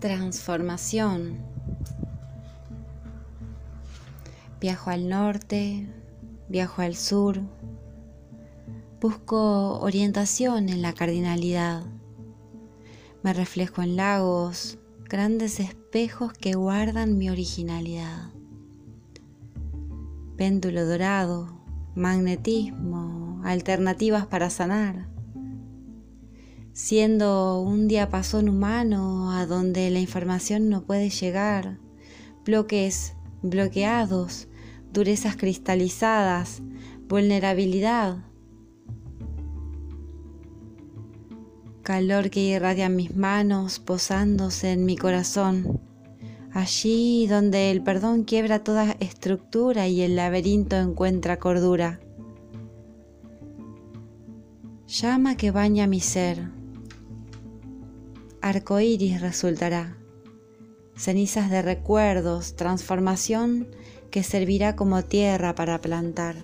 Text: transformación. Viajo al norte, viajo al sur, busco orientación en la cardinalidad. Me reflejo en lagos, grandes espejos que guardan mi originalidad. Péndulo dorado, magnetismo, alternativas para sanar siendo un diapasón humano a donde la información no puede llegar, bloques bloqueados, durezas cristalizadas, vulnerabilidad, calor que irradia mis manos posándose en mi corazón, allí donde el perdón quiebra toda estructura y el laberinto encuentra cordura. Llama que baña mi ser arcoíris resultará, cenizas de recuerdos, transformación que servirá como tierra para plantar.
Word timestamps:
transformación. 0.00 1.38
Viajo 4.60 4.90
al 4.90 5.08
norte, 5.08 5.86
viajo 6.48 6.82
al 6.82 6.96
sur, 6.96 7.40
busco 9.00 9.78
orientación 9.78 10.68
en 10.68 10.82
la 10.82 10.92
cardinalidad. 10.94 11.84
Me 13.22 13.32
reflejo 13.32 13.82
en 13.82 13.96
lagos, 13.96 14.78
grandes 15.04 15.60
espejos 15.60 16.32
que 16.32 16.54
guardan 16.54 17.18
mi 17.18 17.30
originalidad. 17.30 18.30
Péndulo 20.36 20.86
dorado, 20.86 21.60
magnetismo, 21.94 23.42
alternativas 23.44 24.26
para 24.26 24.48
sanar 24.48 25.19
siendo 26.82 27.60
un 27.60 27.88
diapasón 27.88 28.48
humano 28.48 29.32
a 29.32 29.44
donde 29.44 29.90
la 29.90 30.00
información 30.00 30.70
no 30.70 30.82
puede 30.82 31.10
llegar, 31.10 31.78
bloques 32.44 33.14
bloqueados, 33.42 34.48
durezas 34.90 35.36
cristalizadas, 35.36 36.62
vulnerabilidad, 37.06 38.24
calor 41.82 42.30
que 42.30 42.40
irradia 42.40 42.88
mis 42.88 43.14
manos 43.14 43.78
posándose 43.78 44.72
en 44.72 44.86
mi 44.86 44.96
corazón, 44.96 45.82
allí 46.50 47.26
donde 47.26 47.70
el 47.70 47.82
perdón 47.82 48.24
quiebra 48.24 48.64
toda 48.64 48.96
estructura 49.00 49.86
y 49.86 50.00
el 50.00 50.16
laberinto 50.16 50.76
encuentra 50.76 51.38
cordura. 51.38 52.00
Llama 54.88 55.36
que 55.36 55.50
baña 55.50 55.86
mi 55.86 56.00
ser 56.00 56.59
arcoíris 58.50 59.20
resultará, 59.20 59.96
cenizas 60.96 61.50
de 61.50 61.62
recuerdos, 61.62 62.56
transformación 62.56 63.68
que 64.10 64.22
servirá 64.22 64.76
como 64.76 65.04
tierra 65.04 65.54
para 65.54 65.80
plantar. 65.80 66.36